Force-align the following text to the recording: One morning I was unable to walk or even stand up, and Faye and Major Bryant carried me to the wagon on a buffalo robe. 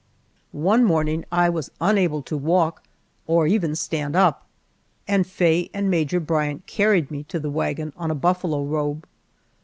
One 0.53 0.83
morning 0.83 1.25
I 1.31 1.47
was 1.51 1.69
unable 1.79 2.23
to 2.23 2.35
walk 2.35 2.81
or 3.27 3.45
even 3.45 3.75
stand 3.75 4.15
up, 4.15 4.47
and 5.07 5.27
Faye 5.27 5.69
and 5.75 5.91
Major 5.91 6.19
Bryant 6.19 6.65
carried 6.65 7.11
me 7.11 7.21
to 7.25 7.39
the 7.39 7.51
wagon 7.51 7.93
on 7.95 8.09
a 8.09 8.15
buffalo 8.15 8.63
robe. 8.63 9.05